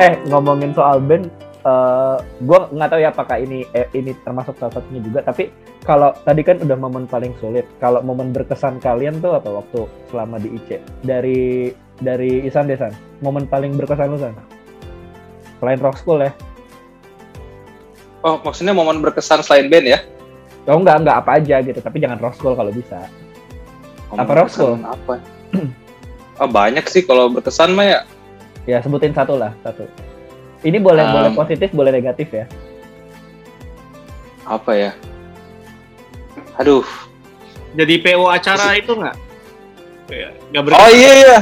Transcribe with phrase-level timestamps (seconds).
[0.00, 1.28] eh ngomongin soal band
[1.68, 6.12] uh, gue nggak tahu ya apakah ini eh, ini termasuk salah satunya juga tapi kalau
[6.28, 7.64] tadi kan udah momen paling sulit.
[7.80, 10.68] Kalau momen berkesan kalian tuh apa waktu selama di IC
[11.08, 11.72] dari
[12.04, 12.92] dari Isan Desan
[13.24, 14.36] momen paling berkesan lu San?
[15.60, 16.32] Selain rock school ya?
[18.20, 19.98] Oh maksudnya momen berkesan selain band ya?
[20.68, 23.08] Oh enggak enggak apa aja gitu tapi jangan rock school kalau bisa.
[24.12, 24.76] Momen apa rock school?
[24.80, 25.14] apa?
[26.40, 27.98] Oh, banyak sih kalau berkesan mah ya
[28.68, 29.88] ya sebutin satu lah satu
[30.60, 32.44] ini boleh um, boleh positif, boleh negatif ya.
[34.44, 34.90] Apa ya?
[36.60, 36.84] Aduh.
[37.72, 39.16] Jadi PO acara itu nggak?
[40.10, 40.28] Ya,
[40.58, 41.38] oh iya iya.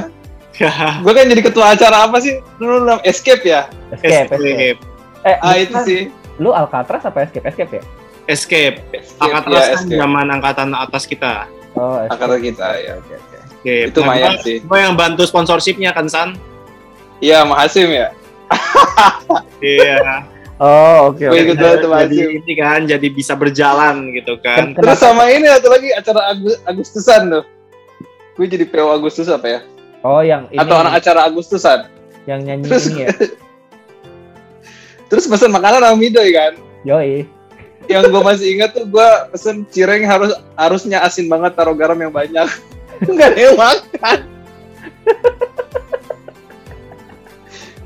[1.07, 2.37] gue kan jadi ketua acara apa sih?
[2.61, 3.73] Dulu nama Escape ya?
[3.91, 4.29] Escape.
[4.29, 4.35] Escape.
[4.37, 4.81] escape.
[5.25, 6.01] Eh, ah itu kan, sih.
[6.37, 7.49] Lu Alcatraz apa Escape?
[7.49, 7.83] Escape ya?
[8.29, 8.77] Escape.
[8.93, 11.49] escape Alcatraz ya, kan zaman angkatan atas kita.
[11.75, 12.13] Oh, escape.
[12.13, 12.93] angkatan kita ya.
[13.01, 13.37] Oke, oke.
[13.41, 13.89] Escape.
[13.89, 14.57] Itu lumayan sih.
[14.63, 16.37] Gue yang bantu sponsorshipnya kan San?
[17.19, 18.15] Iya, Mahasim ya.
[19.59, 20.27] Iya.
[20.59, 21.23] Oh oke.
[21.23, 21.55] Okay, okay.
[21.55, 24.75] jadi ini kan jadi bisa berjalan gitu kan.
[24.75, 24.83] Kenapa?
[24.83, 26.35] Terus sama ini atau lagi acara
[26.67, 27.45] Agustusan tuh.
[28.35, 29.61] Gue jadi PO Agustus apa ya?
[30.03, 30.59] Oh yang ini.
[30.59, 31.87] Atau anak acara Agustusan.
[32.27, 33.09] Yang nyanyi terus, ini ya.
[35.15, 36.59] terus pesen makanan sama Midoy kan?
[36.83, 37.23] Yoi.
[37.87, 42.11] Yang gue masih ingat tuh gue pesen cireng harus harusnya asin banget taruh garam yang
[42.11, 42.51] banyak.
[43.11, 44.19] Enggak ada yang makan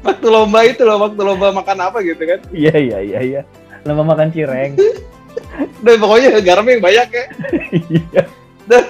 [0.03, 2.39] waktu lomba itu loh, waktu lomba makan apa gitu kan?
[2.51, 3.41] Iya iya iya iya.
[3.87, 4.79] Lomba makan cireng.
[5.85, 7.25] Dan pokoknya garam yang banyak ya.
[7.73, 8.23] Iya.
[8.69, 8.83] Dan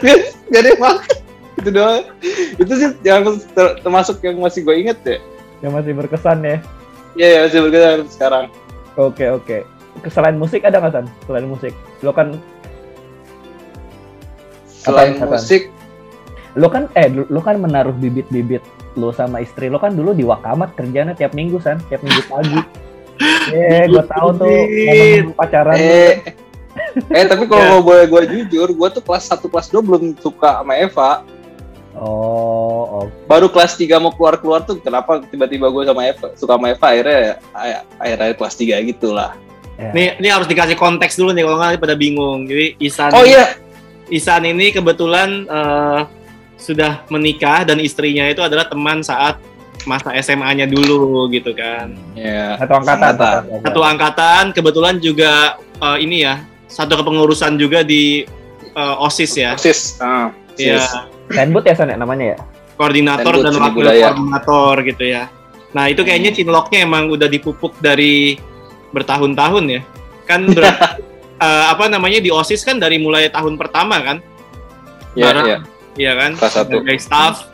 [0.52, 1.16] jadi makan
[1.60, 2.04] itu doang.
[2.58, 5.19] Itu sih yang ter termasuk yang masih gue inget ya.
[5.62, 6.56] Yang masih berkesan ya.
[7.14, 8.44] Iya ya, masih berkesan sekarang.
[8.97, 9.58] Oke oke.
[10.08, 11.06] Selain musik ada nggak San?
[11.28, 12.32] Selain musik, lo kan
[14.66, 15.69] selain apa, musik,
[16.56, 18.64] lo kan eh lo kan menaruh bibit-bibit
[18.96, 22.60] lo sama istri lo kan dulu di Wakamat kerjanya tiap minggu san tiap minggu pagi
[23.56, 24.56] eh gue tahu tuh
[25.36, 26.34] pacaran eh,
[27.16, 27.84] eh tapi kalau yeah.
[27.84, 31.10] boleh gue jujur gue tuh kelas 1 kelas 2 belum suka sama Eva
[31.92, 33.06] Oh, oh.
[33.28, 37.36] Baru kelas 3 mau keluar-keluar tuh kenapa tiba-tiba gue sama Eva suka sama Eva akhirnya
[38.00, 39.36] akhirnya kelas 3 gitu lah.
[39.76, 39.92] Yeah.
[39.92, 42.48] Nih, ini harus dikasih konteks dulu nih kalau nggak pada bingung.
[42.48, 43.60] Jadi Isan Oh iya.
[44.08, 46.08] Isan ini kebetulan uh,
[46.62, 49.43] sudah menikah dan istrinya itu adalah teman saat
[49.83, 51.91] masa SMA-nya dulu gitu kan.
[52.15, 52.55] Iya.
[52.62, 53.12] Satu angkatan.
[53.67, 54.45] Satu angkatan.
[54.55, 58.23] Kebetulan juga uh, ini ya satu kepengurusan juga di
[58.78, 59.50] uh, OSIS ya.
[59.59, 59.99] OSIS.
[59.99, 60.31] Ah.
[60.55, 61.11] Iya.
[61.27, 62.39] Tenbut ya sana namanya ya.
[62.79, 65.23] Koordinator Tenbut, dan wakil koordinator gitu ya.
[65.75, 66.39] Nah itu kayaknya hmm.
[66.39, 68.39] cinloknya emang udah dipupuk dari
[68.94, 69.81] bertahun-tahun ya.
[70.31, 74.19] Kan ber, uh, apa namanya di OSIS kan dari mulai tahun pertama kan.
[75.12, 75.59] Iya, yeah, iya
[75.97, 76.30] Iya kan?
[76.36, 76.80] Kelas satu.
[76.80, 77.48] Dari staff,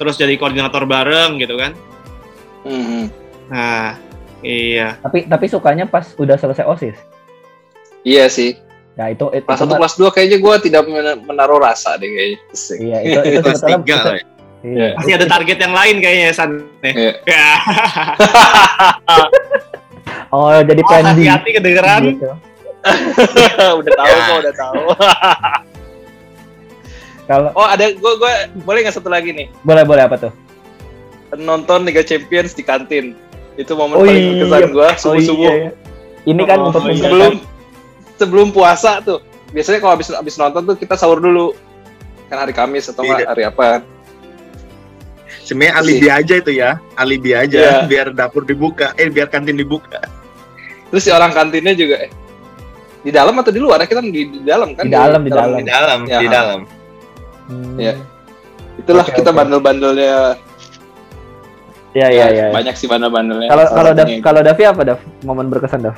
[0.00, 1.76] terus jadi koordinator bareng gitu kan?
[2.64, 3.04] Mm-hmm.
[3.52, 4.00] Nah,
[4.40, 4.96] iya.
[5.02, 6.96] Tapi tapi sukanya pas udah selesai osis.
[8.02, 8.56] Iya sih.
[8.92, 10.84] Ya itu, itu kelas satu kelas dua kayaknya gue tidak
[11.24, 12.38] menaruh rasa deh kayaknya.
[12.76, 14.14] Iya itu itu kelas tiga lah.
[14.16, 14.24] Ya.
[14.62, 14.88] Iya.
[14.94, 16.50] Masih ada target yang lain kayaknya San.
[16.84, 17.18] Iya.
[20.34, 22.02] oh jadi oh, Hati-hati kedengeran.
[22.14, 22.30] Gitu.
[23.80, 24.82] udah tahu kok, udah tahu.
[27.30, 28.32] Kalau Oh, ada gue gue
[28.66, 29.46] boleh nggak satu lagi nih?
[29.62, 30.32] Boleh, boleh apa tuh?
[31.38, 33.16] Nonton Liga Champions di kantin.
[33.56, 34.44] Itu momen oh, paling iya.
[34.48, 35.48] berkesan gue subuh-subuh.
[35.48, 35.72] Oh, iya, iya.
[36.22, 36.94] Ini kan oh, untuk iya.
[36.98, 37.32] sebelum
[38.18, 39.20] sebelum puasa tuh.
[39.52, 41.52] Biasanya kalau habis habis nonton tuh kita sahur dulu.
[42.32, 43.28] Kan hari Kamis atau iya.
[43.28, 43.84] hari apa?
[45.42, 47.84] Sebenarnya alibi aja itu ya, alibi aja yeah.
[47.84, 49.98] biar dapur dibuka, eh biar kantin dibuka.
[50.88, 52.12] Terus si orang kantinnya juga eh,
[53.02, 53.82] di dalam atau di luar?
[53.84, 54.86] Kita di, di dalam kan?
[54.86, 55.58] Di dalam, di, dalam.
[55.58, 56.18] Di dalam, ya.
[56.22, 56.60] di dalam.
[57.52, 57.76] Hmm.
[57.76, 57.94] Ya.
[58.80, 59.38] Itulah okay, kita okay.
[59.44, 60.40] bandel-bandelnya.
[61.92, 62.56] Ya, ya, ya, ya.
[62.56, 63.52] Banyak sih bandel-bandelnya.
[63.52, 65.00] Kalau kalau Dav, kalau Davi apa Dav?
[65.28, 65.96] Momen berkesan Dav?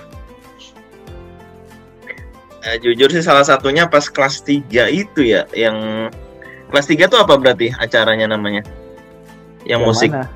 [2.64, 6.08] Nah, jujur sih salah satunya pas kelas 3 itu ya, yang
[6.72, 8.64] kelas 3 tuh apa berarti acaranya namanya?
[9.62, 10.10] Yang, yang musik.
[10.10, 10.26] Mana?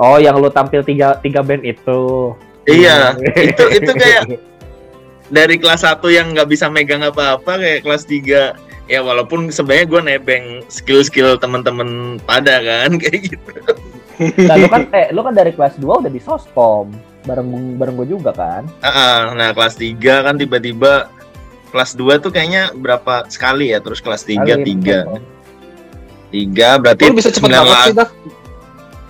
[0.00, 2.32] Oh, yang lu tampil tiga tiga band itu.
[2.64, 3.18] Iya,
[3.50, 4.40] itu itu kayak
[5.28, 10.00] dari kelas 1 yang nggak bisa megang apa-apa kayak kelas 3 ya walaupun sebenarnya gue
[10.02, 13.52] nebeng skill-skill temen-temen pada kan kayak gitu.
[14.46, 16.90] Nah, lu kan eh lu kan dari kelas 2 udah di Sospom
[17.22, 18.66] bareng bareng gue juga kan?
[18.82, 21.10] Uh, uh, nah kelas 3 kan tiba-tiba
[21.70, 23.78] kelas 2 tuh kayaknya berapa sekali ya?
[23.78, 25.06] Terus kelas 3 tiga.
[26.32, 28.08] 3 berarti lu bisa cepet banget sih dah.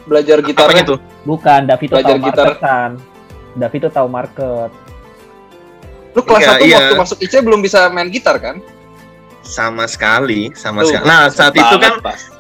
[0.03, 0.97] Belajar gitar itu?
[1.23, 2.47] Bukan Davi tuh tahu gitar.
[2.51, 2.91] market kan
[3.53, 4.71] Davi tuh tahu market.
[6.13, 6.77] Lu kelas iya, 1 iya.
[6.77, 8.61] waktu masuk IC belum bisa main gitar kan
[9.43, 11.05] sama sekali, sama sekali.
[11.06, 12.31] Nah, saat itu kan pas.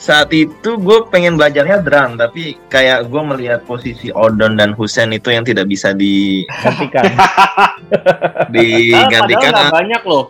[0.00, 5.28] saat itu gue pengen belajarnya drum tapi kayak gue melihat posisi Odon dan Husen itu
[5.28, 7.04] yang tidak bisa digantikan.
[8.54, 9.72] Digantikan padahal ah.
[9.76, 10.24] banyak loh.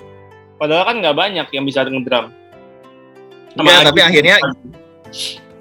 [0.58, 2.26] Padahal kan nggak banyak yang bisa dengan drum
[3.58, 4.36] ya, tapi akhirnya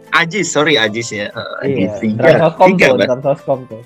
[0.09, 1.29] Ajis sorry Ajis ya.
[1.61, 2.49] Ajis iya, tiga.
[2.57, 2.87] Tiga
[3.21, 3.81] tuh, tuh.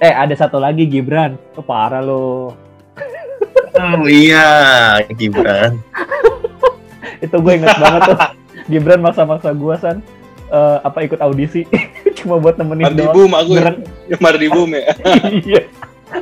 [0.00, 1.34] eh ada satu lagi Gibran.
[1.58, 2.54] Oh, parah lo
[3.76, 4.48] oh iya
[5.14, 5.78] Gibran.
[7.24, 8.18] Itu gue inget banget tuh.
[8.70, 9.98] Gibran masa-masa gue san.
[10.50, 11.62] Uh, apa ikut audisi?
[12.18, 13.70] Cuma buat nemenin Mardi Boom aku ya.
[14.10, 14.82] ya Mardi Boom ya.
[15.46, 15.62] Iya.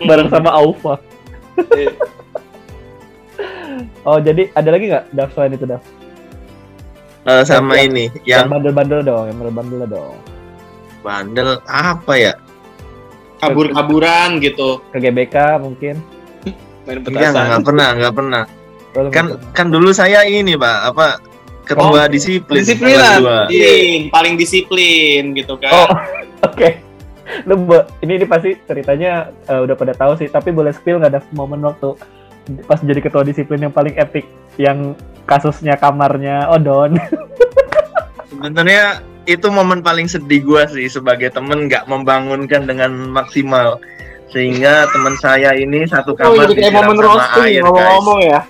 [0.05, 1.01] Bareng sama Aufa
[1.75, 1.91] iya.
[4.07, 5.83] oh jadi ada lagi nggak Daf selain itu Daf
[7.27, 10.17] uh, sama yang, ini yang bandel-bandel dong yang bandel-bandel dong.
[10.99, 12.35] Bandel apa ya?
[13.39, 14.83] Kabur-kaburan gitu.
[14.91, 16.03] ke GBK mungkin
[16.89, 17.37] main petasan.
[17.37, 18.43] nggak pernah nggak pernah.
[19.13, 21.07] Kan kan dulu saya ini pak apa
[21.69, 25.71] ketua oh, disiplin disiplin disiplin paling disiplin gitu kan.
[25.71, 25.89] Oh
[26.49, 26.57] oke.
[26.57, 26.81] Okay.
[28.01, 31.61] ini ini pasti ceritanya uh, udah pada tahu sih tapi boleh spill nggak ada momen
[31.61, 31.93] waktu
[32.65, 34.25] pas jadi ketua disiplin yang paling epic
[34.57, 34.97] yang
[35.29, 36.97] kasusnya kamarnya Odon?
[38.33, 43.77] Sebenarnya itu momen paling sedih gue sih sebagai temen nggak membangunkan dengan maksimal
[44.29, 48.41] sehingga teman saya ini satu oh, kamar oh, kayak momen roasting ngomong-ngomong ya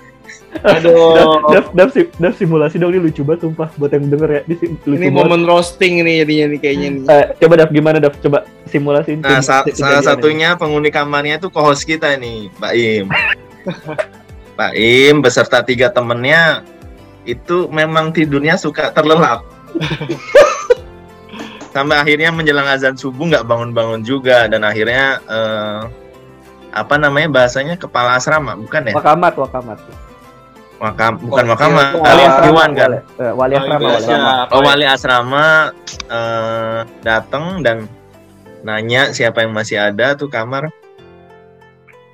[0.65, 1.45] Aduh.
[1.53, 4.41] Daf, daf, daf, simulasi dong ini lucu banget sumpah buat yang denger ya.
[4.49, 7.03] Ini, lucu ini momen roasting ini jadinya nih kayaknya nih.
[7.05, 8.15] Uh, coba Daf gimana Daf?
[8.17, 9.21] Coba simulasi.
[9.21, 10.59] Nah, sa salah satunya ini.
[10.59, 13.05] penghuni kamarnya itu co-host kita nih, Pak Im.
[14.59, 16.65] Pak Im beserta tiga temennya
[17.29, 19.45] itu memang tidurnya suka terlelap.
[21.69, 25.85] Sampai akhirnya menjelang azan subuh nggak bangun-bangun juga dan akhirnya uh,
[26.73, 28.93] apa namanya bahasanya kepala asrama bukan ya?
[28.97, 29.79] Wakamat, wakamat
[30.79, 32.91] Makam, bukan oh, makam, iya, wali asrama kan?
[32.95, 34.31] Eh, wali asrama, wali asrama.
[34.55, 35.45] Oh, wali asrama
[36.07, 37.83] uh, datang dan
[38.63, 40.71] nanya siapa yang masih ada tuh kamar.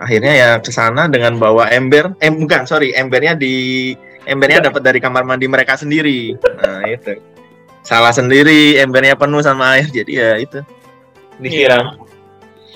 [0.01, 2.18] Akhirnya ya ke sana dengan bawa ember.
[2.18, 3.94] Eh bukan, sorry, embernya di
[4.25, 6.34] embernya dapat dari kamar mandi mereka sendiri.
[6.34, 7.22] Nah, itu.
[7.86, 9.88] Salah sendiri, embernya penuh sama air.
[9.88, 10.60] Jadi ya itu.
[11.38, 12.02] Disiram.
[12.02, 12.06] Iya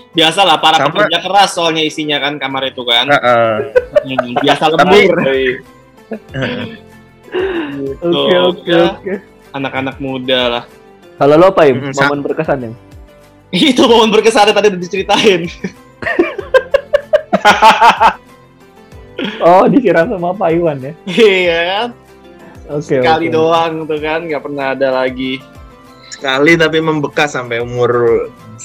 [0.09, 3.05] biasalah para Sama, pekerja keras soalnya isinya kan kamar itu kan.
[3.07, 3.61] Uh, uh.
[4.41, 5.17] biasa lembur.
[8.01, 9.21] Oke oke oke.
[9.53, 10.65] Anak-anak muda lah.
[11.21, 11.77] Kalau lo apa ya?
[11.77, 12.73] Mm, momen berkesan yang?
[13.53, 15.45] Itu momen berkesan tadi udah diceritain.
[19.45, 20.97] oh disiram sama Pak Iwan ya?
[21.05, 21.93] Iya kan.
[22.69, 23.33] Okay, Sekali okay.
[23.33, 25.41] doang tuh kan, nggak pernah ada lagi.
[26.13, 27.91] Sekali tapi membekas sampai umur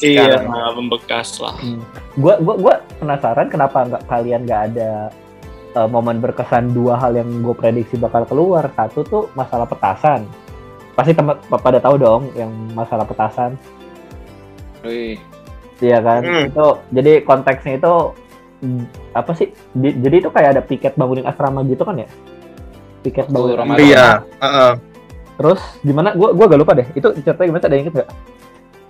[0.03, 0.43] Iya,
[0.75, 1.55] membekas lah.
[1.63, 1.79] Hmm.
[2.19, 4.91] Gua, gua, gua penasaran kenapa nggak kalian nggak ada
[5.79, 8.71] uh, momen berkesan dua hal yang gue prediksi bakal keluar.
[8.75, 10.27] Satu tuh masalah petasan.
[10.95, 13.55] Pasti tempat pada tahu dong yang masalah petasan.
[14.83, 15.19] Wih.
[15.83, 16.23] Iya kan?
[16.23, 16.51] Hmm.
[16.51, 17.95] Itu jadi konteksnya itu
[19.15, 19.51] apa sih?
[19.75, 22.09] Di, jadi itu kayak ada piket bangunin asrama gitu kan ya?
[23.05, 23.75] Piket bangunin asrama.
[23.77, 24.09] Iya.
[24.41, 24.73] Uh -uh.
[25.37, 26.09] Terus gimana?
[26.17, 26.89] Gua gua gak lupa deh.
[26.97, 27.63] Itu ceritanya gimana?
[27.69, 28.09] Ada yang inget gak?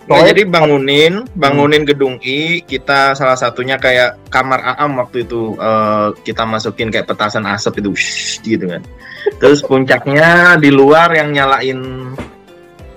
[0.05, 1.89] Oh, jadi bangunin, bangunin hmm.
[1.89, 7.41] gedung I, kita salah satunya kayak kamar Aam waktu itu uh, kita masukin kayak petasan
[7.49, 8.85] asap itu, shh, gitu kan.
[9.41, 12.13] Terus puncaknya di luar yang nyalain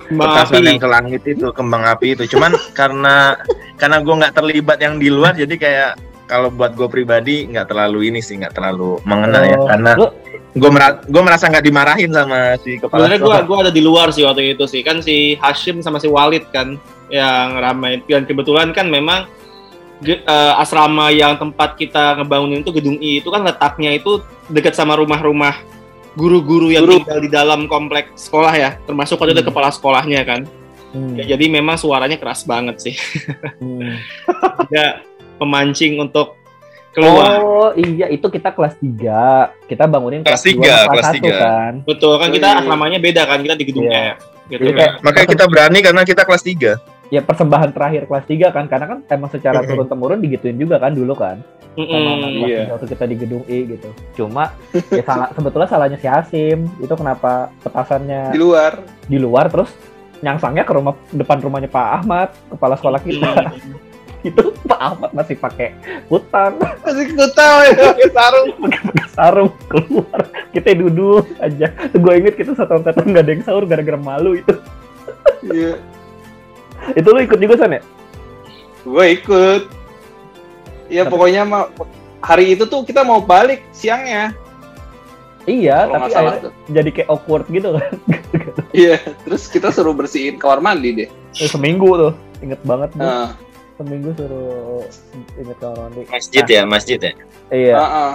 [0.05, 0.69] petasan api.
[0.69, 2.29] yang ke langit itu kembang api itu.
[2.37, 3.41] Cuman karena
[3.81, 5.91] karena gue nggak terlibat yang di luar, jadi kayak
[6.29, 9.93] kalau buat gue pribadi nggak terlalu ini sih, nggak terlalu mengenal ya, oh, ya, karena
[10.59, 13.07] gue mer gue merasa nggak dimarahin sama si kepala.
[13.07, 16.11] Sebenarnya gue gue ada di luar sih waktu itu sih, kan si Hashim sama si
[16.11, 16.77] Walid kan
[17.09, 19.25] yang ramai dan kebetulan kan memang
[20.05, 24.23] uh, asrama yang tempat kita ngebangunin itu gedung I itu kan letaknya itu
[24.53, 25.59] dekat sama rumah-rumah
[26.15, 27.03] guru-guru yang Guru.
[27.03, 29.49] tinggal di dalam kompleks sekolah ya termasuk waktu hmm.
[29.51, 30.41] kepala sekolahnya kan
[30.95, 31.15] hmm.
[31.23, 32.95] ya, jadi memang suaranya keras banget sih
[33.63, 33.99] hmm.
[34.75, 35.03] ya
[35.39, 36.38] memancing untuk
[36.99, 37.31] keluar.
[37.39, 41.73] Oh iya itu kita kelas 3 kita bangunin kelas 3 kelas, kelas 1 kan.
[41.87, 44.19] Betul kan kita asramanya beda kan kita di gedung yeah.
[44.49, 44.97] E gitu kan.
[45.05, 48.99] makanya kita berani karena kita kelas 3 ya persembahan terakhir kelas 3 kan karena kan
[49.13, 51.41] emang secara turun temurun digituin juga kan dulu kan.
[51.79, 52.67] Sama mm, yeah.
[52.75, 53.89] waktu kita di gedung E gitu.
[54.19, 54.51] Cuma
[54.91, 58.83] ya salah sebetulnya salahnya si Hasim itu kenapa petasannya di luar.
[59.07, 59.71] Di luar terus
[60.19, 63.31] nyangsangnya ke rumah depan rumahnya Pak Ahmad kepala sekolah kita
[64.29, 65.75] itu Pak Ahmad masih pakai
[66.13, 70.21] hutan masih hutan ya pakai sarung pakai sarung keluar
[70.53, 74.55] kita duduk aja gue inget kita satu angkatan nggak ada yang sahur gara-gara malu itu
[75.49, 75.81] iya
[76.97, 77.83] itu lu ikut juga san ya?
[78.87, 79.63] Gue ikut.
[80.89, 81.69] Ya pokoknya mau
[82.25, 84.33] hari itu tuh kita mau balik siangnya.
[85.49, 87.93] Iya, tapi akhirnya jadi kayak awkward gitu kan.
[88.77, 91.09] iya, terus kita suruh bersihin kamar mandi deh.
[91.41, 92.13] Eh, seminggu tuh,
[92.45, 93.33] inget banget tuh.
[93.79, 94.83] Seminggu suruh
[95.39, 96.03] inget kamar mandi.
[96.11, 96.51] Masjid nah.
[96.51, 97.13] ya, masjid ya.
[97.55, 97.77] Iya.
[97.79, 98.13] Uh -uh.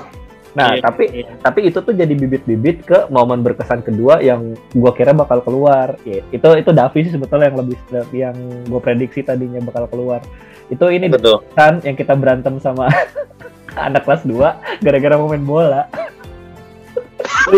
[0.53, 1.33] Nah, iya, tapi iya.
[1.41, 5.97] tapi itu tuh jadi bibit-bibit ke momen berkesan kedua yang gua kira bakal keluar.
[6.05, 7.77] Ya, itu itu Davi sih sebetulnya yang lebih
[8.13, 8.37] yang
[8.69, 10.21] gua prediksi tadinya bakal keluar.
[10.69, 11.41] Itu ini Betul.
[11.57, 12.85] kan yang kita berantem sama
[13.87, 15.89] anak kelas 2 gara-gara mau main bola.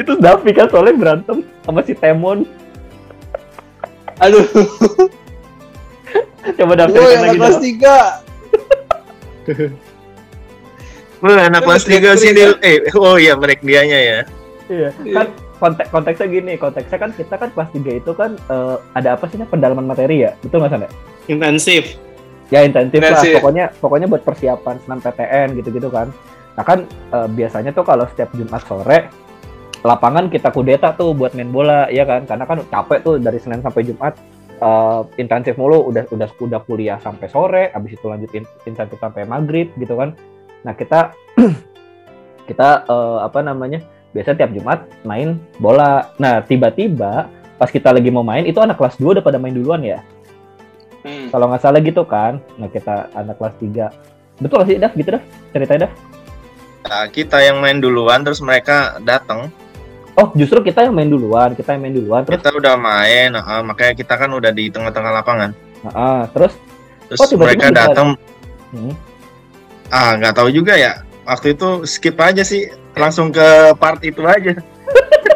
[0.00, 2.48] itu Davi kan soalnya berantem sama si Temon.
[4.24, 4.46] Aduh.
[6.56, 7.84] Coba Davi oh, yang kelas 3.
[11.18, 14.18] Wah, anak kelas 3 sini eh oh iya mereka dianya ya.
[14.68, 15.26] Iya, kan
[15.58, 19.40] konteks konteksnya gini, konteksnya kan kita kan kelas 3 itu kan uh, ada apa sih
[19.42, 20.36] pendalaman materi ya?
[20.44, 20.88] Betul nggak sana?
[21.26, 21.98] Intensif.
[22.48, 23.20] Ya intensif, lah.
[23.20, 26.08] Pokoknya pokoknya buat persiapan senam PTN gitu-gitu kan.
[26.56, 29.28] Nah kan uh, biasanya tuh kalau setiap Jumat sore
[29.86, 33.62] lapangan kita kudeta tuh buat main bola ya kan karena kan capek tuh dari Senin
[33.62, 34.18] sampai Jumat
[34.60, 39.70] uh, intensif mulu udah udah udah kuliah sampai sore habis itu lanjutin intensif sampai maghrib
[39.78, 40.14] gitu kan.
[40.62, 41.14] Nah kita
[42.48, 46.12] kita uh, apa namanya biasa tiap Jumat main bola.
[46.20, 49.82] Nah tiba-tiba pas kita lagi mau main itu anak kelas 2 udah pada main duluan
[49.82, 50.00] ya?
[50.98, 51.30] Hmm.
[51.30, 52.42] kalau nggak salah gitu kan.
[52.58, 55.92] Nah kita anak kelas 3 betul sih Dav gitu Dav ceritanya Dav
[56.88, 59.52] Nah, kita yang main duluan terus mereka datang.
[60.18, 62.26] Oh, justru kita yang main duluan, kita yang main duluan.
[62.26, 62.42] Terus...
[62.42, 65.54] Kita udah main, uh, makanya kita kan udah di tengah-tengah lapangan.
[65.94, 66.58] Uh, terus?
[67.06, 68.18] Terus oh, tiba -tiba mereka datang.
[68.74, 68.92] Hmm.
[69.94, 71.06] Ah, nggak tahu juga ya.
[71.22, 72.66] Waktu itu skip aja sih,
[72.98, 74.58] langsung ke part itu aja.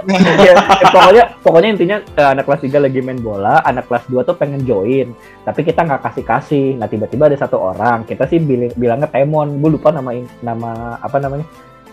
[0.42, 0.54] ya,
[0.90, 4.66] pokoknya pokoknya intinya eh, anak kelas 3 lagi main bola, anak kelas 2 tuh pengen
[4.66, 5.14] join,
[5.46, 6.66] tapi kita nggak kasih kasih.
[6.74, 10.10] Nah tiba-tiba ada satu orang, kita sih bilang bilangnya Temon, gue lupa nama
[10.42, 11.46] nama apa namanya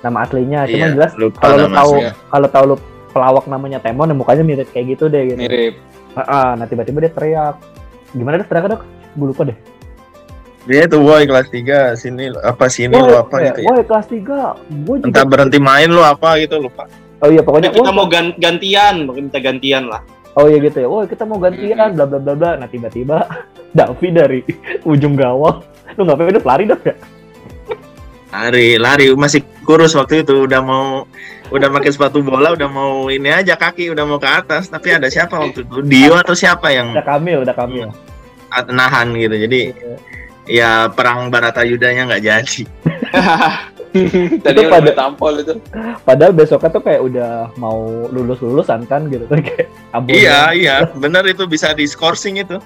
[0.03, 0.65] nama aslinya.
[0.67, 1.91] Cuma iya, jelas kalau lu tahu
[2.31, 2.75] kalau tahu lu
[3.09, 5.33] pelawak namanya Temon, mukanya mirip kayak gitu deh.
[5.33, 5.39] Gitu.
[5.39, 5.73] Mirip.
[6.13, 7.55] Nah, nah tiba-tiba dia teriak.
[8.13, 8.81] Gimana deh teriak dok?
[9.17, 9.57] Gue lupa deh.
[10.69, 13.69] Dia tuh boy kelas 3 sini apa sini boy, lu apa ya, gitu ya.
[13.73, 14.85] Boy kelas 3.
[14.85, 15.07] Gua juga...
[15.09, 16.85] Entah berhenti main lu apa gitu lupa.
[17.19, 18.07] Oh iya pokoknya kita mau
[18.39, 20.05] gantian, mungkin kita gantian lah.
[20.37, 20.87] Oh iya gitu ya.
[20.87, 22.51] Oh kita mau gantian, bla bla bla bla.
[22.55, 23.27] Nah tiba-tiba
[23.77, 24.39] Davi dari
[24.87, 25.65] ujung gawang,
[25.97, 26.95] lu ngapain udah lari dah ya?
[28.29, 31.09] Lari, lari masih kurus waktu itu udah mau
[31.49, 35.09] udah pakai sepatu bola udah mau ini aja kaki udah mau ke atas tapi ada
[35.09, 37.89] siapa waktu itu Dio atau siapa yang udah Kamil udah Kamil
[38.69, 39.73] nahan gitu jadi
[40.45, 42.61] ya perang Baratayudanya nggak jadi
[44.45, 45.57] Tadi itu pada tampol itu.
[46.05, 49.65] Padahal besoknya tuh kayak udah mau lulus lulusan kan gitu kayak
[49.97, 52.61] abon Iya iya, benar itu bisa di scoring itu.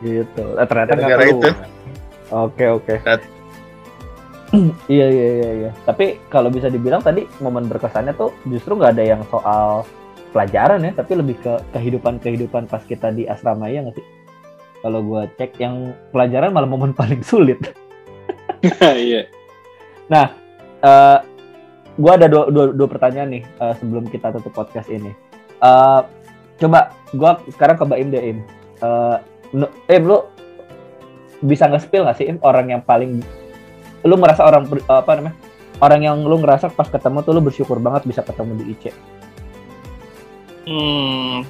[0.00, 0.44] Gitu.
[0.56, 1.48] Eh, ternyata nggak itu.
[2.32, 2.94] Oke oke.
[4.88, 5.70] Iya iya iya iya.
[5.84, 9.84] Tapi kalau bisa dibilang tadi momen berkesannya tuh justru nggak ada yang soal
[10.32, 14.06] pelajaran ya, tapi lebih ke kehidupan kehidupan pas kita di asrama ya nggak sih?
[14.78, 17.60] Kalau gue cek yang pelajaran malah momen paling sulit.
[18.82, 19.30] Iya.
[20.10, 20.34] Nah,
[20.82, 21.18] uh, eh,
[21.94, 25.14] gue ada dua, dua, dua pertanyaan nih uh, sebelum kita tutup podcast ini.
[25.62, 26.02] Uh,
[26.58, 28.38] coba gue sekarang ke Mbak Im deh Im.
[28.82, 29.16] Uh,
[29.86, 30.26] Im, lu
[31.38, 33.22] bisa nge-spill gak sih Im orang yang paling
[34.06, 35.36] lu merasa orang apa namanya
[35.78, 38.84] orang yang lu ngerasa pas ketemu tuh lu bersyukur banget bisa ketemu di IC?
[40.68, 41.46] Hmm,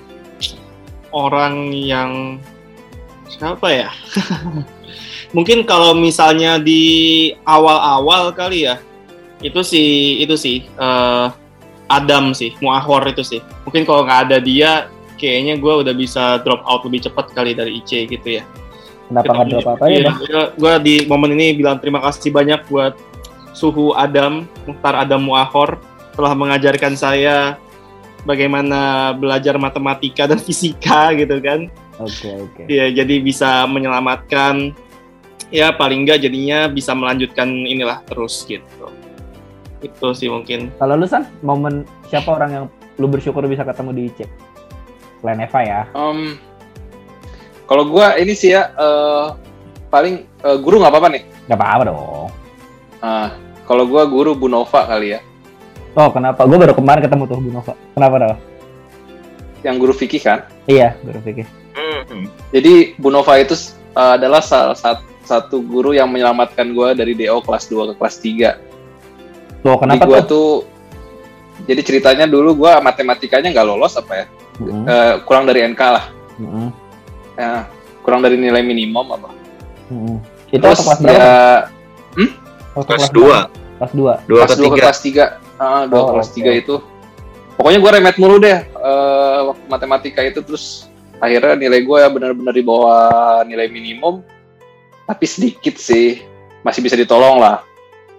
[1.10, 2.38] orang yang
[3.28, 3.90] siapa ya?
[5.36, 8.80] mungkin kalau misalnya di awal-awal kali ya
[9.44, 11.30] itu sih itu sih uh,
[11.88, 14.88] Adam sih Muahor itu sih mungkin kalau nggak ada dia
[15.20, 18.44] kayaknya gue udah bisa drop out lebih cepat kali dari IC gitu ya
[19.08, 22.94] kenapa nggak drop apa ya iya, gue di momen ini bilang terima kasih banyak buat
[23.56, 25.80] suhu Adam Muhtar Adam Muahor
[26.14, 27.58] telah mengajarkan saya
[28.26, 31.70] bagaimana belajar matematika dan fisika gitu kan.
[31.98, 32.62] Oke okay, oke.
[32.66, 32.66] Okay.
[32.70, 34.74] ya jadi bisa menyelamatkan.
[35.48, 38.92] Ya paling enggak jadinya bisa melanjutkan inilah terus gitu.
[39.80, 40.68] Itu sih mungkin.
[40.76, 42.64] Kalau lu san momen siapa orang yang
[43.00, 44.18] lu bersyukur bisa ketemu di IC
[45.22, 45.80] selain Eva ya.
[45.96, 46.36] Um,
[47.68, 49.36] kalau gua ini sih ya uh,
[49.92, 51.98] paling uh, guru nggak apa-apa nih nggak apa-apa dong
[53.04, 53.28] uh,
[53.68, 55.20] kalau gua guru Bu Nova kali ya
[55.94, 58.40] oh kenapa gua baru kemarin ketemu tuh Bu Nova kenapa dong
[59.62, 61.46] yang guru fikih kan iya guru fikih
[61.76, 62.24] hmm.
[62.56, 63.52] jadi Bu Nova itu
[63.92, 68.16] uh, adalah salah satu satu guru yang menyelamatkan gue dari DO kelas 2 ke kelas
[69.60, 69.68] 3.
[69.68, 70.64] Loh, kenapa gua tuh?
[70.64, 71.68] tuh?
[71.68, 74.26] Jadi ceritanya dulu gue matematikanya nggak lolos apa ya?
[74.58, 74.82] Mm-hmm.
[74.88, 76.08] Uh, kurang dari NK lah.
[76.40, 76.87] Mm-hmm.
[77.38, 77.70] Ya,
[78.02, 79.30] kurang dari nilai minimum apa?
[79.94, 80.16] Mm-hmm.
[80.50, 80.98] Itu Terus kelas?
[81.06, 81.32] Ya,
[82.18, 82.30] hmm?
[82.82, 83.78] kelas 2.
[83.78, 84.26] Kelas 2.
[84.26, 85.62] Dua kelas 2 ke kelas 3.
[85.62, 86.58] Ah, dua oh, kelas okay.
[86.58, 86.76] 3 itu.
[87.58, 90.86] Pokoknya gue remet mulu deh uh, waktu matematika itu terus
[91.18, 94.22] akhirnya nilai gue ya benar-benar di bawah nilai minimum
[95.02, 96.22] tapi sedikit sih
[96.62, 97.66] masih bisa ditolong lah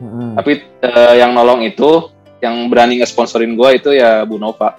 [0.04, 0.36] hmm.
[0.36, 2.12] tapi uh, yang nolong itu
[2.44, 4.76] yang berani nge-sponsorin gue itu ya Bu Nova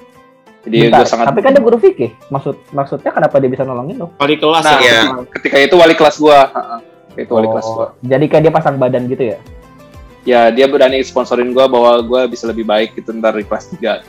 [0.61, 2.12] jadi gue sangat tapi kan ada guru fikih.
[2.29, 5.00] Maksud maksudnya kenapa dia bisa nolongin lo wali kelas nah, ya
[5.40, 6.38] ketika itu wali kelas gue
[7.17, 9.38] itu wali oh, kelas gue jadi kayak dia pasang badan gitu ya?
[10.29, 14.05] Ya dia berani sponsorin gue bahwa gue bisa lebih baik gitu ntar di kelas 3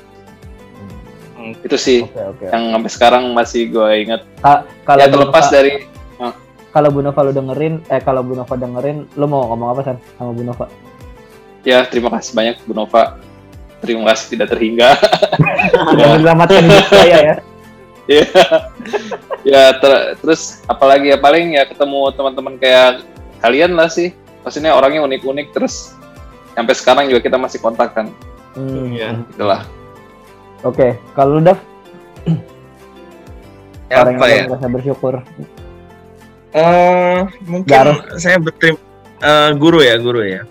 [1.40, 1.54] hmm.
[1.64, 2.48] itu sih okay, okay.
[2.52, 5.72] yang sampai sekarang masih gue inget ha, kalau ya terlepas Nova, dari
[6.20, 6.36] uh.
[6.76, 9.98] kalau Bu Nova lu dengerin eh kalau Bu Nova dengerin lu mau ngomong apa san
[10.20, 10.68] sama Bu Nova?
[11.64, 13.16] Ya terima kasih banyak Bu Nova
[13.82, 14.96] terima kasih tidak terhingga.
[15.90, 17.36] Sudah menyelamatkan hidup saya ya.
[18.10, 18.28] Ya.
[19.46, 23.08] Ya ter terus apalagi ya paling ya ketemu teman-teman kayak
[23.40, 24.12] kalian lah sih.
[24.42, 25.96] Maksudnya orangnya unik-unik terus
[26.58, 28.12] sampai sekarang juga kita masih kontak kan.
[28.58, 28.92] Hmm.
[28.92, 29.64] ya itulah.
[30.66, 30.92] Oke okay.
[31.16, 31.60] kalau lu Dav?
[33.92, 34.48] Ya, apa ya?
[34.48, 35.14] merasa bersyukur.
[36.52, 38.00] Uh, mungkin Garus.
[38.20, 38.80] saya berterima
[39.24, 40.44] uh, guru ya guru ya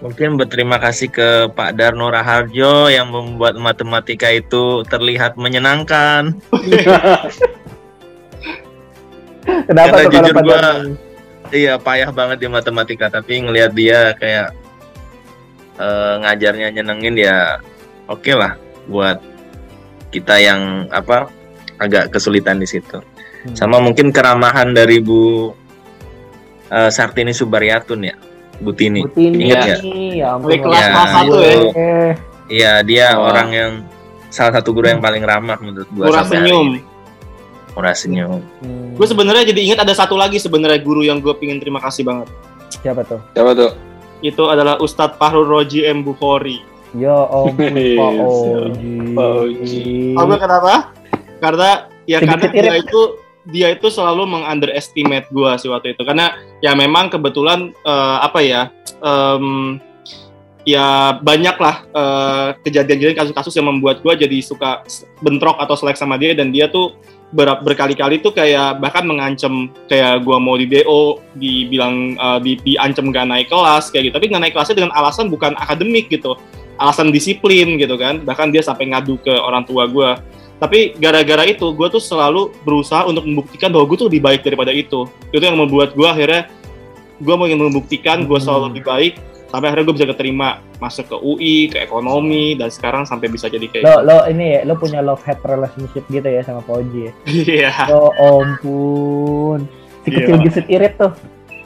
[0.00, 6.40] Mungkin berterima kasih ke Pak Darno Raharjo yang membuat matematika itu terlihat menyenangkan.
[9.68, 10.60] Kenapa Karena jujur gua,
[11.50, 14.54] iya payah banget di matematika tapi ngelihat dia kayak
[15.78, 17.58] uh, ngajarnya nyenengin ya
[18.06, 18.54] oke okay lah
[18.86, 19.18] buat
[20.10, 21.30] kita yang apa
[21.78, 23.54] agak kesulitan di situ hmm.
[23.58, 25.50] sama mungkin keramahan dari Bu
[26.70, 28.16] uh, Sartini Subaryatun ya
[28.60, 29.76] Butini, Butini ingat ya,
[30.36, 31.56] ya kelas ya, satu ya
[32.50, 33.28] iya dia oh.
[33.32, 33.72] orang yang
[34.28, 36.90] salah satu guru yang paling ramah menurut gua murah senyum
[37.74, 38.42] murah senyum.
[38.62, 38.98] Hmm.
[38.98, 42.28] Gue sebenarnya jadi ingat ada satu lagi sebenarnya guru yang gue pingin terima kasih banget.
[42.82, 43.20] Siapa tuh?
[43.34, 43.70] Siapa tuh?
[44.20, 46.60] Itu adalah Ustadz Fahrul Roji M Bukhari.
[46.98, 47.70] Ya om Pak
[48.26, 49.14] Oji.
[49.14, 49.82] Pak Oji.
[50.18, 50.74] Kenapa?
[51.38, 51.70] Karena
[52.04, 53.00] ya karena dia itu
[53.48, 56.02] dia itu selalu mengunderestimate gue sih waktu itu.
[56.04, 58.68] Karena ya memang kebetulan uh, apa ya
[59.00, 59.80] um,
[60.68, 64.84] ya banyak lah uh, kejadian-kejadian kasus-kasus yang membuat gue jadi suka
[65.24, 66.36] bentrok atau selek sama dia.
[66.36, 66.92] Dan dia tuh
[67.30, 73.14] ber berkali-kali tuh kayak bahkan mengancam kayak gua mau di DO dibilang uh, di diancam
[73.14, 74.14] gak naik kelas kayak gitu.
[74.18, 76.34] Tapi nggak naik kelasnya dengan alasan bukan akademik gitu
[76.80, 78.20] alasan disiplin gitu kan.
[78.26, 80.18] Bahkan dia sampai ngadu ke orang tua gua
[80.60, 84.70] tapi gara-gara itu gue tuh selalu berusaha untuk membuktikan bahwa gue tuh lebih baik daripada
[84.70, 85.08] itu.
[85.32, 86.52] Itu yang membuat gue akhirnya
[87.16, 89.12] gue mau ingin membuktikan gue selalu lebih baik
[89.48, 93.66] sampai akhirnya gue bisa keterima masuk ke UI ke ekonomi dan sekarang sampai bisa jadi
[93.66, 97.12] kayak lo lo ini ya lo punya love hate relationship gitu ya sama Koji ya?
[97.58, 97.72] Iya.
[97.92, 99.66] Oh ampun.
[100.06, 100.28] Si iya.
[100.28, 101.12] kecil gisit irit tuh.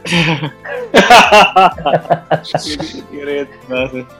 [3.19, 3.51] Irit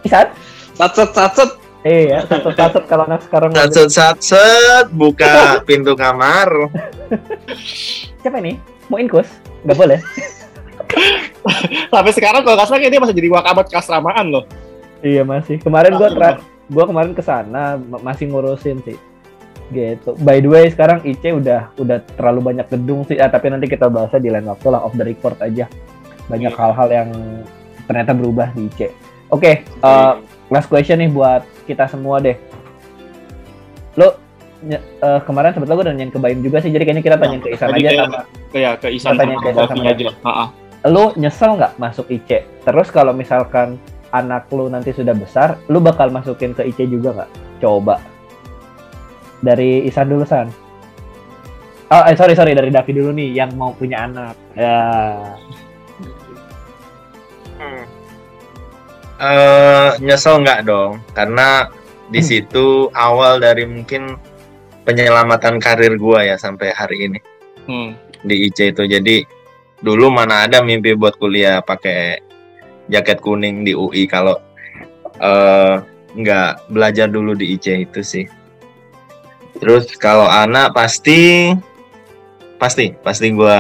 [0.07, 0.35] sat
[0.75, 1.51] sat sat
[1.85, 5.29] Iya, satu satu kalau anak sekarang satu satu buka
[5.69, 6.73] pintu kamar.
[8.25, 8.57] Siapa ini?
[8.89, 9.29] Mau inkus?
[9.69, 10.01] Gak boleh.
[11.93, 14.49] Sampai sekarang kalau nggak salah dia masih jadi wakabat kasramaan loh.
[15.05, 15.61] Iya masih.
[15.61, 16.41] Kemarin gua tra-
[16.73, 18.97] gua kemarin ke sana masih ngurusin sih.
[19.69, 20.17] Gitu.
[20.25, 23.21] By the way, sekarang IC udah udah terlalu banyak gedung sih.
[23.21, 25.69] Ah, tapi nanti kita bahasnya di lain waktu lah off the record aja.
[26.33, 26.59] Banyak iya.
[26.65, 27.09] hal-hal yang
[27.85, 28.81] ternyata berubah di IC.
[28.81, 28.89] Oke,
[29.29, 32.39] okay, uh, eh, last question nih buat kita semua deh.
[33.99, 34.15] Lo
[35.03, 37.51] uh, kemarin sebetulnya gue udah nanyain ke Baim juga sih, jadi kayaknya kita tanyain ke
[37.51, 38.21] Isan aja sama.
[38.55, 39.19] Ya, ke Isan.
[39.19, 42.45] Tanya ke Isan sama aja lu nyesel nggak masuk IC?
[42.65, 43.81] Terus kalau misalkan
[44.13, 47.31] anak lu nanti sudah besar, lu bakal masukin ke IC juga nggak?
[47.65, 47.97] Coba.
[49.41, 50.53] Dari Isan dulu San.
[51.93, 54.35] Oh, eh, sorry sorry dari Davi dulu nih yang mau punya anak.
[54.57, 54.77] Ya.
[59.15, 60.99] Uh, nyesel nggak dong?
[61.15, 61.71] Karena
[62.11, 62.29] di hmm.
[62.29, 64.19] situ awal dari mungkin
[64.85, 67.19] penyelamatan karir gua ya sampai hari ini
[67.71, 67.91] hmm.
[68.27, 68.85] di IC itu.
[68.85, 69.17] Jadi
[69.81, 72.21] dulu mana ada mimpi buat kuliah pakai
[72.91, 74.37] jaket kuning di UI kalau
[75.23, 75.81] uh,
[76.15, 78.27] nggak belajar dulu di IC itu sih.
[79.63, 81.55] Terus kalau anak pasti
[82.59, 83.57] pasti pasti gue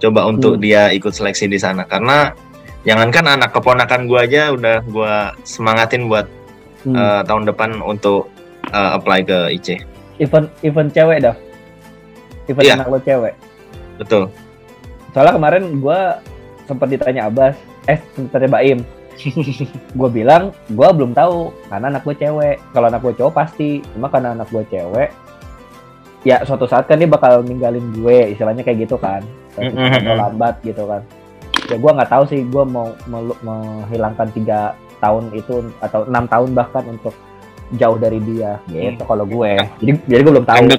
[0.00, 0.62] coba untuk hmm.
[0.64, 2.32] dia ikut seleksi di sana karena
[2.86, 5.14] jangankan anak keponakan gue aja udah gue
[5.44, 6.26] semangatin buat
[6.88, 6.96] hmm.
[6.96, 8.32] uh, tahun depan untuk
[8.72, 9.68] uh, apply ke IC.
[10.20, 11.36] Event event cewek dah.
[12.48, 12.76] Event yeah.
[12.76, 13.34] anak lo cewek.
[14.00, 14.32] Betul
[15.14, 16.00] soalnya kemarin gue
[16.66, 17.58] sempat ditanya Abbas
[17.90, 18.78] eh sempat ditanya Baim
[20.00, 24.08] gue bilang gue belum tahu karena anak gue cewek kalau anak gue cowok pasti cuma
[24.08, 25.10] karena anak gue cewek
[26.22, 29.24] ya suatu saat kan dia bakal ninggalin gue istilahnya kayak gitu kan
[29.58, 31.02] atau lambat gitu kan
[31.70, 32.92] ya gue nggak tahu sih gue mau
[33.40, 37.14] menghilangkan tiga tahun itu atau enam tahun bahkan untuk
[37.78, 39.08] jauh dari dia gitu hmm.
[39.08, 40.78] kalau gue jadi jadi gue belum tahu De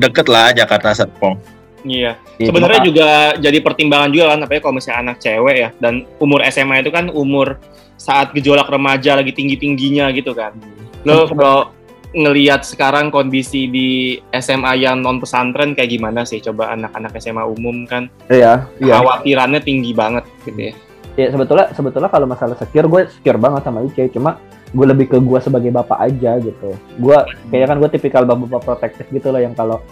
[0.00, 1.36] deket lah Jakarta Serpong
[1.82, 2.14] Iya.
[2.38, 2.46] iya.
[2.46, 3.08] Sebenarnya juga
[3.42, 6.90] jadi pertimbangan juga kan, apa ya kalau misalnya anak cewek ya dan umur SMA itu
[6.94, 7.58] kan umur
[7.98, 10.54] saat gejolak remaja lagi tinggi tingginya gitu kan.
[11.02, 11.74] Lo kalau
[12.12, 16.40] ngelihat sekarang kondisi di SMA yang non pesantren kayak gimana sih?
[16.44, 18.12] Coba anak-anak SMA umum kan.
[18.28, 18.68] Iya.
[18.80, 19.00] iya.
[19.00, 20.74] Khawatirannya tinggi banget gitu ya.
[21.12, 24.40] Ya sebetulnya sebetulnya kalau masalah secure gue secure banget sama Ice, cuma
[24.72, 27.18] gue lebih ke gue sebagai bapak aja gitu gue
[27.52, 29.84] kayaknya kan gue tipikal bapak-bapak protektif gitu loh yang kalau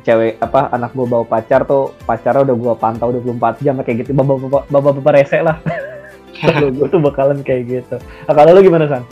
[0.00, 4.16] cewek apa anak gue bawa pacar tuh pacarnya udah gue pantau 24 jam kayak gitu
[4.16, 5.60] bapak-bapak bapak-bapak rese lah
[6.80, 9.04] gue tuh bakalan kayak gitu nah, kalau lu gimana san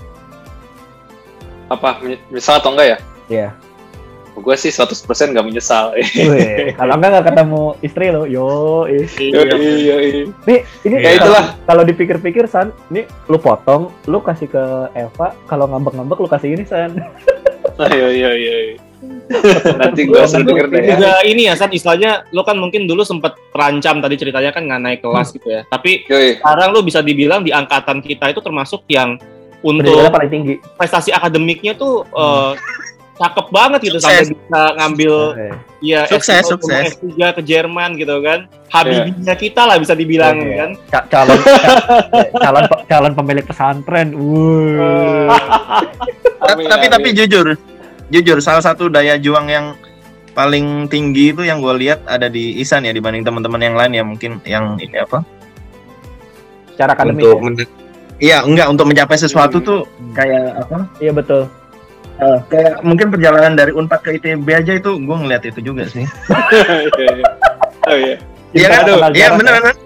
[1.68, 2.00] apa
[2.32, 3.52] misal atau enggak ya iya yeah
[4.40, 5.94] gue sih 100% gak menyesal.
[6.78, 10.22] kalau enggak gak ketemu istri lo, yo, iya, iya.
[10.46, 11.58] Nih, ini ya itulah.
[11.66, 16.64] Kalau dipikir-pikir San, nih lu potong, lu kasih ke Eva, kalau ngambek-ngambek lu kasih ini
[16.64, 16.96] San.
[17.78, 18.54] Ayo, iya, iya.
[19.78, 20.82] Nanti gue sering denger deh.
[20.82, 24.82] Juga ini ya, San, istilahnya lu kan mungkin dulu sempet terancam tadi ceritanya kan nggak
[24.82, 25.36] naik kelas hmm.
[25.38, 25.62] gitu ya.
[25.70, 26.42] Tapi Yoi.
[26.42, 29.14] sekarang lu bisa dibilang di angkatan kita itu termasuk yang
[29.62, 32.14] untuk paling tinggi prestasi akademiknya tuh hmm.
[32.14, 32.52] uh,
[33.18, 34.06] cakep banget gitu sukses.
[34.06, 35.14] sampai bisa ngambil
[35.82, 39.38] ya sukses S2, sukses S3 ke Jerman gitu kan Habibinya yeah.
[39.38, 41.38] kita lah bisa dibilang yeah, kan calon
[42.38, 45.34] calon calon pemilik pesantren uh.
[46.70, 47.58] tapi tapi jujur
[48.08, 49.74] jujur salah satu daya juang yang
[50.38, 54.04] paling tinggi itu yang gue lihat ada di Isan ya dibanding teman-teman yang lain ya
[54.06, 55.26] mungkin yang ini apa
[56.78, 57.87] cara akademik untuk ya?
[58.18, 59.66] Iya, enggak untuk mencapai sesuatu hmm.
[59.66, 59.80] tuh
[60.14, 60.90] kayak apa?
[60.98, 61.46] Iya betul
[62.18, 66.02] Uh, kayak mungkin perjalanan dari Unpad ke ITB aja itu gue ngeliat itu juga sih.
[67.86, 68.18] oh iya.
[68.50, 69.14] Iya kan?
[69.14, 69.76] Iya benar kan?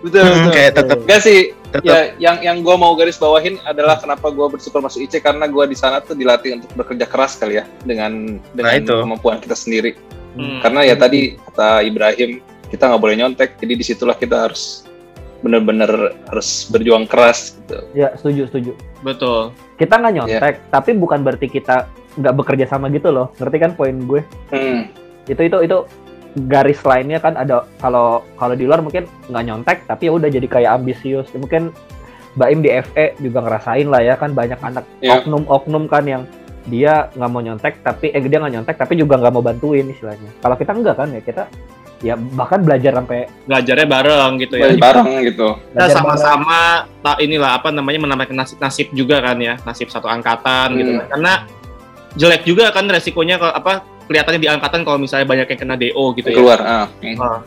[0.00, 0.52] Betul, hmm, betul.
[0.56, 0.98] Kayak tetap.
[1.04, 1.52] Gak sih.
[1.68, 1.84] Tetep.
[1.84, 5.64] Ya, yang yang gue mau garis bawahin adalah kenapa gue bersyukur masuk IC karena gue
[5.68, 8.96] di sana tuh dilatih untuk bekerja keras kali ya dengan dengan nah, itu.
[9.04, 9.92] kemampuan kita sendiri.
[10.40, 10.64] Hmm.
[10.64, 12.40] Karena ya tadi kata Ibrahim
[12.72, 14.87] kita nggak boleh nyontek, jadi di situlah kita harus
[15.40, 17.78] benar-benar harus berjuang keras gitu.
[17.94, 18.72] Ya, setuju, setuju.
[19.06, 19.54] Betul.
[19.78, 20.70] Kita nggak nyontek, yeah.
[20.74, 21.86] tapi bukan berarti kita
[22.18, 23.30] nggak bekerja sama gitu loh.
[23.38, 24.20] Ngerti kan poin gue?
[24.50, 24.90] Hmm.
[25.30, 25.78] Itu itu itu
[26.50, 30.46] garis lainnya kan ada kalau kalau di luar mungkin nggak nyontek, tapi ya udah jadi
[30.50, 31.30] kayak ambisius.
[31.34, 31.70] Mungkin
[32.38, 35.18] Baim di FE juga ngerasain lah ya kan banyak anak yeah.
[35.18, 36.22] oknum-oknum kan yang
[36.68, 40.30] dia nggak mau nyontek tapi eh dia nggak nyontek tapi juga nggak mau bantuin istilahnya.
[40.38, 41.42] Kalau kita enggak kan ya kita
[41.98, 47.74] ya bahkan belajar sampai belajarnya bareng gitu ya bareng gitu kita sama-sama tak inilah apa
[47.74, 50.90] namanya menambahkan nasib nasib juga kan ya nasib satu angkatan gitu.
[50.94, 50.98] hmm.
[51.02, 51.32] gitu karena
[52.14, 53.72] jelek juga kan resikonya kalau apa
[54.06, 57.40] kelihatannya di angkatan kalau misalnya banyak yang kena DO gitu keluar, ya keluar ah.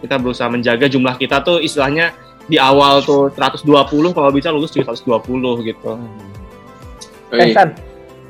[0.00, 2.14] kita berusaha menjaga jumlah kita tuh istilahnya
[2.46, 3.66] di awal tuh 120
[4.14, 7.42] kalau bisa lulus juga 120 gitu hmm.
[7.42, 7.74] eh San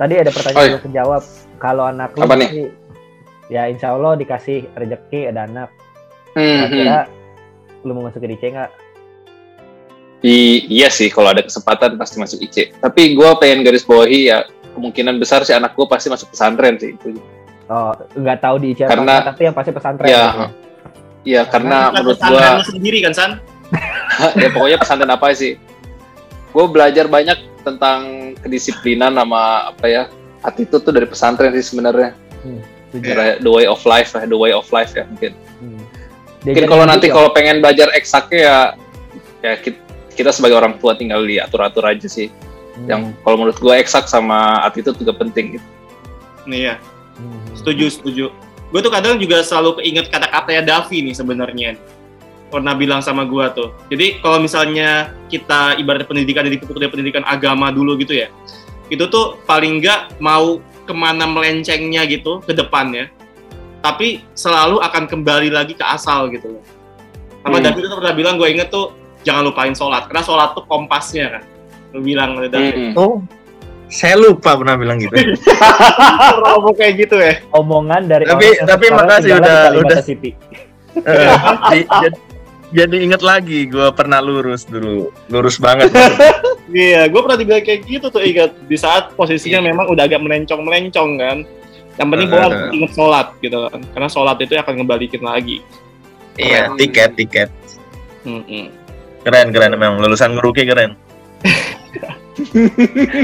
[0.00, 1.22] tadi ada pertanyaan yang kejawab
[1.60, 2.72] kalau anak lu apa nih?
[3.46, 5.70] Ya insya Allah dikasih rezeki ada anak.
[6.36, 7.86] Hmm, kira hmm.
[7.86, 8.70] lu mau masuk ke IC nggak?
[10.26, 14.48] I, iya sih kalau ada kesempatan pasti masuk IC tapi gue pengen garis bawahi ya
[14.74, 17.16] kemungkinan besar sih anak gue pasti masuk pesantren sih itu.
[17.72, 20.08] Oh nggak tahu di IC karena apa, tapi yang pasti pesantren.
[20.08, 20.24] Ya.
[20.28, 20.46] Gitu.
[21.26, 23.32] Iya karena nah, menurut gue sendiri kan San?
[24.40, 25.60] Ya pokoknya pesantren apa sih?
[26.52, 30.02] Gue belajar banyak tentang kedisiplinan sama apa ya
[30.40, 32.12] attitude tuh dari pesantren sih sebenarnya.
[32.44, 33.36] Hmm yeah.
[33.40, 35.82] the way of life lah the way of life ya mungkin hmm.
[36.46, 38.58] mungkin kalau nanti kalau pengen belajar eksaknya ya
[39.44, 39.78] ya kita,
[40.16, 42.86] kita sebagai orang tua tinggal diatur-atur aja sih hmm.
[42.88, 45.66] yang kalau menurut gue eksak sama attitude juga penting gitu
[46.48, 46.80] iya
[47.18, 47.56] hmm.
[47.58, 48.26] setuju setuju
[48.70, 51.70] gue tuh kadang juga selalu keinget kata-katanya Davi nih sebenarnya
[52.46, 53.74] pernah bilang sama gue tuh.
[53.90, 58.30] Jadi kalau misalnya kita ibarat pendidikan di dari pendidikan agama dulu gitu ya,
[58.88, 63.10] itu tuh paling nggak mau ke mana melencengnya gitu ke depannya
[63.82, 66.64] tapi selalu akan kembali lagi ke asal gitu loh
[67.42, 67.64] sama hmm.
[67.66, 68.94] David itu pernah bilang gue inget tuh
[69.26, 71.42] jangan lupain sholat karena sholat tuh kompasnya kan
[71.94, 72.94] lu bilang oleh David hmm.
[72.94, 73.20] oh
[73.86, 75.14] saya lupa pernah bilang gitu.
[76.42, 77.38] Ngomong kayak gitu ya.
[77.54, 80.34] Omongan dari Tapi tapi makasih udah udah City.
[82.76, 85.08] Jadi inget lagi gue pernah lurus dulu.
[85.32, 85.88] Lurus banget.
[86.66, 88.50] Iya gue pernah dibilang kayak gitu tuh ingat.
[88.66, 89.70] Di saat posisinya yeah.
[89.70, 91.38] memang udah agak melencong melencong kan.
[91.94, 93.80] Yang penting gue uh, inget sholat gitu kan.
[93.94, 95.62] Karena sholat itu akan ngebalikin lagi.
[96.34, 97.48] Iya tiket tiket.
[98.26, 98.64] Mm -hmm.
[99.22, 99.78] keren keren.
[99.78, 100.98] Memang lulusan ngeruki keren.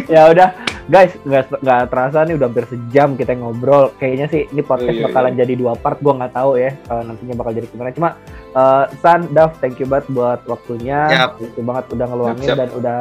[0.08, 0.56] Ya udah
[0.88, 3.92] guys nggak nggak terasa nih udah hampir sejam kita ngobrol.
[4.00, 5.40] Kayaknya sih ini podcast oh, iya, bakalan iya.
[5.44, 7.90] jadi dua part gue nggak tahu ya kalau nantinya bakal jadi gimana.
[7.92, 8.10] Cuma
[8.52, 11.08] Uh, San, Dav, thank you banget buat waktunya.
[11.08, 11.40] Yap.
[11.40, 12.60] Thank you banget udah ngeluangin Siap, siap.
[12.60, 13.00] dan udah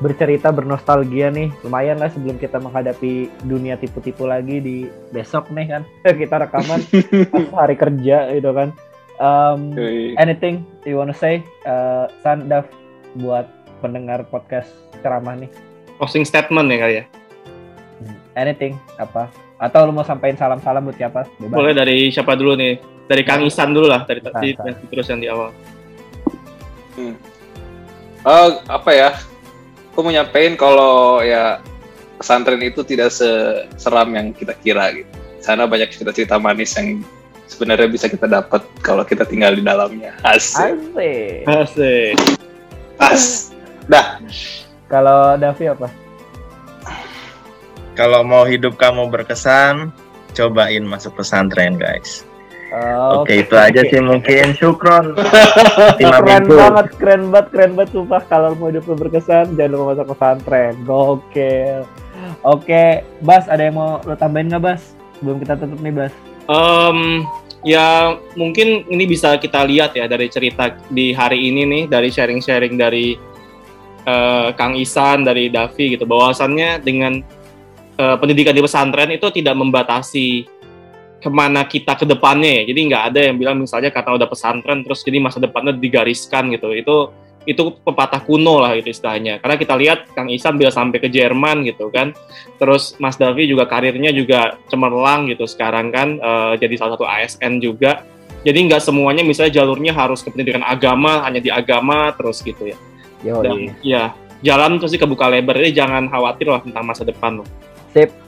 [0.00, 1.52] bercerita bernostalgia nih.
[1.64, 4.76] Lumayan lah sebelum kita menghadapi dunia tipu-tipu lagi di
[5.12, 5.82] besok nih kan.
[6.20, 6.80] kita rekaman
[7.60, 8.72] hari kerja gitu kan.
[9.16, 9.72] Um,
[10.20, 12.68] anything you wanna say, uh, San, Dav,
[13.20, 13.48] buat
[13.80, 14.68] pendengar podcast
[15.00, 15.48] ceramah nih?
[15.96, 17.04] Closing statement ya kali ya.
[18.36, 19.32] Anything apa?
[19.56, 21.24] Atau lu mau sampaikan salam-salam buat siapa?
[21.40, 21.56] Bebas.
[21.56, 22.95] Boleh dari siapa dulu nih?
[23.06, 24.66] Dari Kang Isan dulu lah, dari tadi Isan.
[24.66, 25.50] nanti terus yang di awal.
[28.26, 29.10] Eh, apa ya?
[29.94, 31.62] Aku mau nyampein kalau ya
[32.18, 35.08] pesantren itu tidak seseram yang kita kira gitu.
[35.08, 37.00] Di Sana banyak cerita-cerita manis yang
[37.46, 40.12] sebenarnya bisa kita dapat kalau kita tinggal di dalamnya.
[40.26, 40.74] Asik.
[40.74, 41.46] Asik.
[41.46, 42.14] Asik.
[42.98, 43.54] As.
[43.86, 44.18] Dah.
[44.90, 45.88] Kalau Davi apa?
[47.96, 49.88] Kalau mau hidup kamu berkesan,
[50.36, 52.28] cobain masuk pesantren, guys.
[52.74, 54.50] Oh, Oke, itu aja sih mungkin.
[54.58, 55.14] Syukron.
[56.02, 56.58] Keren minggu.
[56.58, 60.74] banget, keren banget, keren banget sumpah kalau mau hidup lu berkesan jangan lupa masuk pesantren.
[60.82, 61.86] Gokil.
[62.42, 64.82] Oke, Bas ada yang mau lo tambahin nggak Bas?
[65.18, 66.12] Sebelum kita tutup nih Bas.
[66.50, 66.98] Em,
[67.62, 72.74] ya mungkin ini bisa kita lihat ya dari cerita di hari ini nih dari sharing-sharing
[72.74, 73.14] dari
[74.06, 77.22] eh, Kang Isan dari Davi gitu bahwasannya dengan
[77.98, 80.55] eh, pendidikan di pesantren itu tidak membatasi
[81.16, 82.72] ke mana kita ke depannya ya.
[82.72, 86.72] Jadi nggak ada yang bilang misalnya karena udah pesantren terus jadi masa depannya digariskan gitu.
[86.76, 86.96] Itu
[87.46, 89.38] itu pepatah kuno lah itu istilahnya.
[89.38, 92.12] Karena kita lihat Kang Isan bisa sampai ke Jerman gitu kan.
[92.58, 97.62] Terus Mas Davi juga karirnya juga cemerlang gitu sekarang kan eh, jadi salah satu ASN
[97.62, 98.02] juga.
[98.42, 102.78] Jadi nggak semuanya misalnya jalurnya harus ke pendidikan agama hanya di agama terus gitu ya.
[103.24, 105.56] Yo, Dan ya jalan terus sih kebuka lebar.
[105.56, 107.48] Jadi jangan khawatir lah tentang masa depan loh.
[107.94, 108.25] Sip.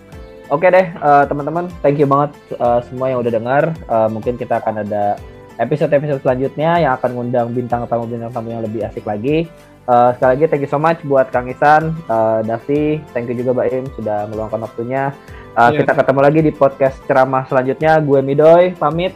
[0.49, 3.63] Oke deh, eh, teman-teman, thank you banget eh, semua yang udah dengar.
[3.69, 5.21] Eh, mungkin kita akan ada
[5.57, 9.45] episode-episode selanjutnya yang akan ngundang bintang tamu bintang tamu yang lebih asik lagi.
[9.85, 13.53] Eh, sekali lagi thank you so much buat Kang Isan, eh, Davi, thank you juga
[13.55, 15.13] Mbak Im sudah meluangkan waktunya.
[15.53, 15.83] Eh, Iya.
[15.83, 17.99] Kita ketemu lagi di podcast ceramah selanjutnya.
[17.99, 19.11] Gue Midoy, pamit.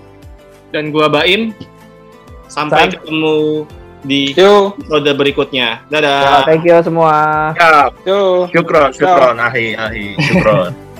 [0.68, 1.52] Dan gua Baim
[2.48, 2.98] sampai Sam.
[2.98, 3.36] ketemu
[4.02, 5.84] di episode berikutnya.
[5.86, 6.42] Ya, Dadah.
[6.44, 7.52] thank you semua.
[7.54, 8.48] Ya, yo.
[8.50, 10.72] syukron, syukron, ahi, ahi, syukron.